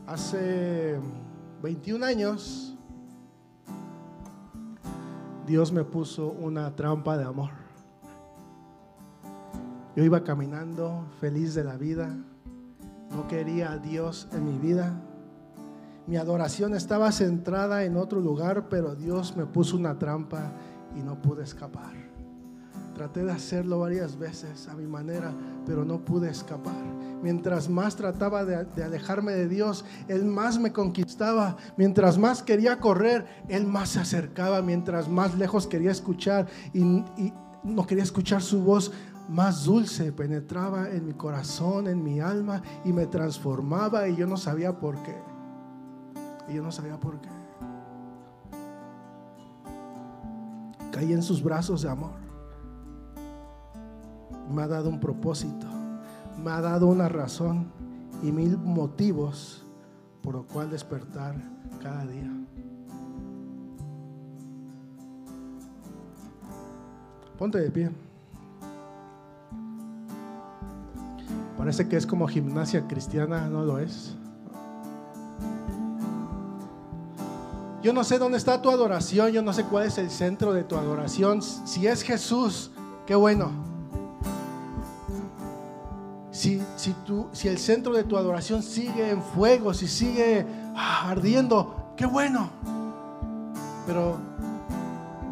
[0.06, 0.98] hace
[1.62, 2.78] 21 años,
[5.46, 7.52] Dios me puso una trampa de amor.
[9.98, 12.18] Yo iba caminando feliz de la vida,
[13.18, 14.94] no quería a Dios en mi vida.
[16.06, 20.52] Mi adoración estaba centrada en otro lugar, pero Dios me puso una trampa
[20.96, 21.96] y no pude escapar.
[22.94, 25.34] Traté de hacerlo varias veces a mi manera,
[25.66, 26.76] pero no pude escapar.
[27.24, 31.58] Mientras más trataba de, alejarme de Dios, Él más me conquistaba.
[31.76, 34.62] Mientras más quería correr, Él más se acercaba.
[34.62, 36.82] Mientras más lejos quería escuchar y,
[37.18, 38.92] y no quería escuchar su voz,
[39.30, 44.38] más dulce penetraba en mi corazón, en mi alma y me transformaba y yo no
[44.38, 45.18] sabía por qué.
[46.50, 47.30] Y yo no sabía por qué.
[50.92, 52.14] Caí en sus brazos de amor.
[54.50, 55.68] Me ha dado un propósito
[56.44, 57.68] me ha dado una razón
[58.24, 59.66] y mil motivos
[60.22, 61.36] por lo cual despertar
[61.82, 62.32] cada día.
[67.38, 68.07] Ponte de pie.
[71.68, 74.16] Parece que es como gimnasia cristiana, no lo es.
[77.84, 80.64] Yo no sé dónde está tu adoración, yo no sé cuál es el centro de
[80.64, 81.42] tu adoración.
[81.42, 82.72] Si es Jesús,
[83.06, 83.52] qué bueno.
[86.32, 86.96] Si, si,
[87.34, 92.50] si el centro de tu adoración sigue en fuego, si sigue ah, ardiendo, qué bueno.
[93.86, 94.16] Pero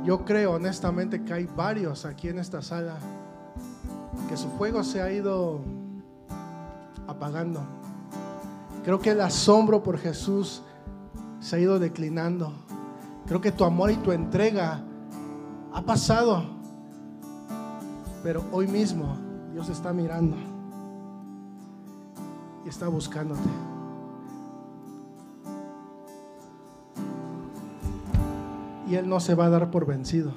[0.04, 2.98] yo creo honestamente que hay varios aquí en esta sala
[4.28, 5.62] que su fuego se ha ido
[7.16, 7.61] apagando.
[8.84, 10.61] Creo que el asombro por Jesús
[11.39, 12.53] se ha ido declinando.
[13.26, 14.84] Creo que tu amor y tu entrega
[15.74, 16.43] ha pasado.
[18.24, 19.18] Pero hoy mismo
[19.53, 20.36] Dios está mirando
[22.66, 23.49] y está buscándote.
[28.88, 30.32] Y Él no se va a dar por vencido.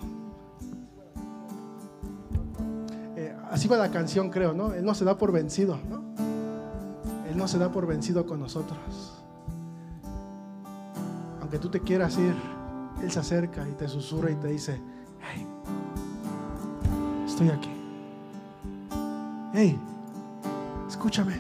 [3.17, 4.73] Eh, así va la canción, creo, ¿no?
[4.73, 6.28] Él no se da por vencido, ¿no?
[7.39, 8.81] No se da por vencido con nosotros.
[11.41, 12.35] Aunque tú te quieras ir,
[13.01, 14.81] Él se acerca y te susurra y te dice,
[15.21, 15.47] hey,
[17.25, 17.71] estoy aquí.
[19.55, 19.79] Hey,
[20.89, 21.37] escúchame.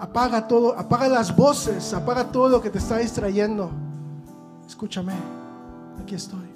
[0.00, 3.70] Apaga todo, apaga las voces, apaga todo lo que te está distrayendo.
[4.66, 5.12] Escúchame,
[6.00, 6.48] aquí estoy.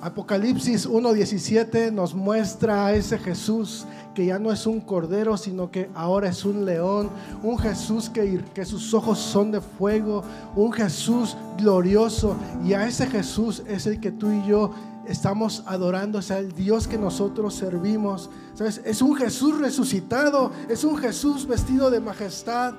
[0.00, 3.84] Apocalipsis 1.17 nos muestra a ese Jesús
[4.14, 7.10] que ya no es un cordero, sino que ahora es un león,
[7.42, 10.22] un Jesús que, sus ojos son de fuego,
[10.56, 12.36] un Jesús glorioso.
[12.64, 14.72] Y a ese Jesús es el que tú y yo
[15.06, 18.30] estamos adorando, o sea, el Dios que nosotros servimos.
[18.54, 18.80] ¿Sabes?
[18.84, 22.74] Es un Jesús resucitado, es un Jesús vestido de majestad,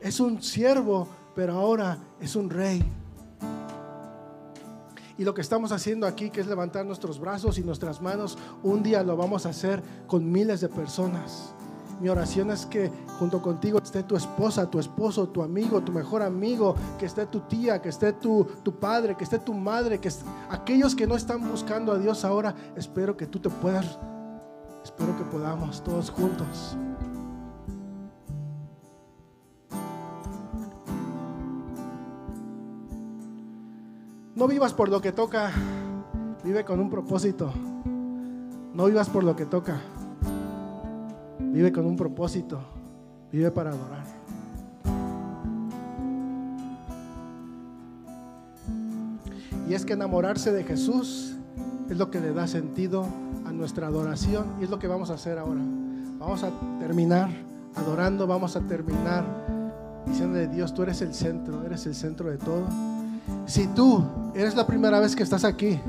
[0.00, 2.82] es un siervo, pero ahora es un rey.
[5.18, 8.82] Y lo que estamos haciendo aquí, que es levantar nuestros brazos y nuestras manos, un
[8.82, 11.54] día lo vamos a hacer con miles de personas.
[12.00, 16.22] Mi oración es que junto contigo esté tu esposa, tu esposo, tu amigo, tu mejor
[16.22, 20.10] amigo, que esté tu tía, que esté tu, tu padre, que esté tu madre, que
[20.50, 23.98] aquellos que no están buscando a Dios ahora, espero que tú te puedas,
[24.84, 26.76] espero que podamos todos juntos.
[34.36, 35.50] No vivas por lo que toca,
[36.44, 37.50] vive con un propósito.
[38.74, 39.80] No vivas por lo que toca.
[41.38, 42.60] Vive con un propósito.
[43.32, 44.04] Vive para adorar.
[49.66, 51.34] Y es que enamorarse de Jesús
[51.88, 53.06] es lo que le da sentido
[53.46, 55.62] a nuestra adoración y es lo que vamos a hacer ahora.
[56.18, 57.30] Vamos a terminar
[57.74, 59.24] adorando, vamos a terminar
[60.06, 62.66] diciéndole Dios, tú eres el centro, eres el centro de todo.
[63.46, 64.04] Si tú
[64.34, 65.80] eres la primera vez que estás aquí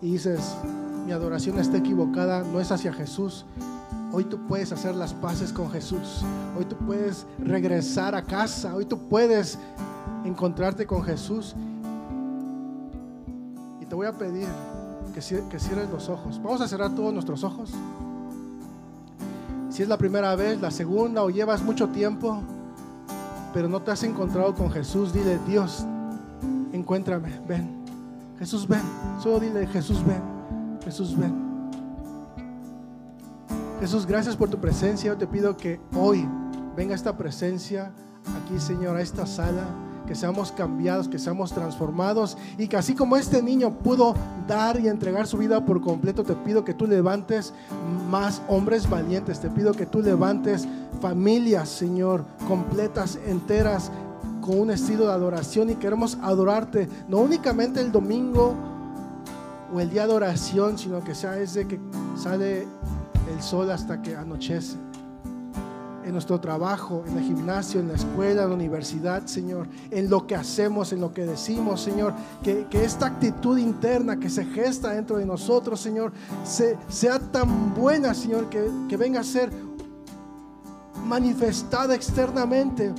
[0.00, 0.56] y dices,
[1.06, 3.46] mi adoración está equivocada, no es hacia Jesús,
[4.12, 6.22] hoy tú puedes hacer las paces con Jesús,
[6.58, 9.58] hoy tú puedes regresar a casa, hoy tú puedes
[10.24, 11.54] encontrarte con Jesús.
[13.80, 14.48] Y te voy a pedir
[15.14, 16.40] que, cierres los ojos.
[16.42, 17.72] Vamos a cerrar todos nuestros ojos.
[19.70, 22.42] Si es la primera vez, la segunda o llevas mucho tiempo,
[23.54, 25.86] pero no te has encontrado con Jesús, dile, Dios,
[26.86, 27.68] encuéntrame, ven.
[28.38, 28.80] Jesús, ven.
[29.20, 30.22] Solo dile, Jesús, ven.
[30.84, 31.34] Jesús, ven.
[33.80, 35.10] Jesús, gracias por tu presencia.
[35.10, 36.28] Yo te pido que hoy
[36.76, 37.90] venga esta presencia
[38.40, 39.64] aquí, Señor, a esta sala
[40.06, 44.14] que seamos cambiados, que seamos transformados y que así como este niño pudo
[44.46, 47.52] dar y entregar su vida por completo, te pido que tú levantes
[48.08, 50.68] más hombres valientes, te pido que tú levantes
[51.00, 53.90] familias, Señor, completas, enteras,
[54.46, 58.54] con un estilo de adoración y queremos adorarte, no únicamente el domingo
[59.74, 61.80] o el día de oración, sino que sea desde que
[62.16, 64.76] sale el sol hasta que anochece.
[66.04, 70.24] En nuestro trabajo, en el gimnasio, en la escuela, en la universidad, Señor, en lo
[70.28, 75.16] que hacemos, en lo que decimos, Señor, que, esta actitud interna que se gesta dentro
[75.16, 76.12] de nosotros, Señor,
[76.88, 79.50] sea tan buena, Señor, que, que venga a ser
[81.04, 82.94] manifestada externamente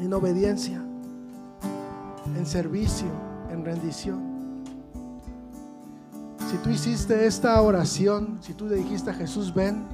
[0.00, 0.82] en obediencia,
[2.36, 3.08] en servicio,
[3.50, 4.34] en rendición.
[6.50, 9.84] Si tú hiciste esta oración, si tú le dijiste a Jesús, ven,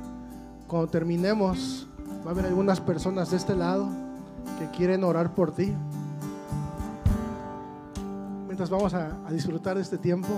[0.67, 1.91] cuando terminemos,
[2.25, 3.89] Va a haber algunas personas de este lado
[4.59, 5.73] que quieren orar por ti.
[8.47, 10.29] Mientras vamos a, disfrutar de este tiempo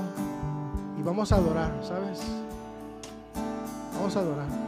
[0.98, 2.20] y vamos a adorar, ¿sabes?
[3.96, 4.61] Vamos a adorar.